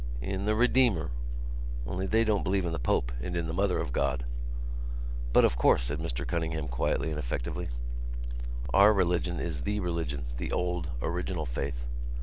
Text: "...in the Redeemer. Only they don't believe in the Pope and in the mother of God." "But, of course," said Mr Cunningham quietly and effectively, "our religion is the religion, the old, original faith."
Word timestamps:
"...in 0.33 0.45
the 0.45 0.55
Redeemer. 0.55 1.11
Only 1.85 2.07
they 2.07 2.23
don't 2.23 2.41
believe 2.43 2.65
in 2.65 2.71
the 2.71 2.79
Pope 2.79 3.11
and 3.21 3.35
in 3.35 3.45
the 3.45 3.53
mother 3.53 3.77
of 3.77 3.93
God." 3.93 4.25
"But, 5.31 5.45
of 5.45 5.57
course," 5.59 5.83
said 5.83 5.99
Mr 5.99 6.25
Cunningham 6.25 6.67
quietly 6.67 7.11
and 7.11 7.19
effectively, 7.19 7.69
"our 8.73 8.93
religion 8.93 9.39
is 9.39 9.59
the 9.61 9.79
religion, 9.79 10.25
the 10.37 10.51
old, 10.51 10.87
original 11.03 11.45
faith." 11.45 11.85